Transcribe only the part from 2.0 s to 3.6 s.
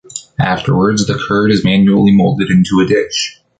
molded into a dish.